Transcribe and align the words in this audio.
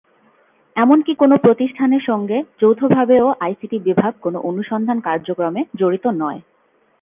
এমনকি 0.75 1.11
কোনো 1.15 1.35
প্রতিষ্ঠানের 1.37 2.03
সঙ্গে 2.05 2.37
যৌথভাবেও 2.61 3.27
আইসিটি 3.39 3.77
বিভাগ 3.79 4.11
কোনো 4.21 4.37
অনুসন্ধান 4.41 4.97
কার্যক্রমে 4.99 5.61
জড়িত 5.79 6.05
নয়। 6.21 6.39